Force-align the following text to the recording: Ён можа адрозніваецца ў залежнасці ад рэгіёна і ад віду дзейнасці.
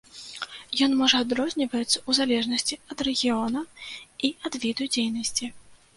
Ён 0.85 0.91
можа 1.01 1.19
адрозніваецца 1.25 1.93
ў 1.93 2.11
залежнасці 2.19 2.79
ад 2.95 2.99
рэгіёна 3.09 3.61
і 4.27 4.33
ад 4.51 4.59
віду 4.65 4.83
дзейнасці. 4.97 5.45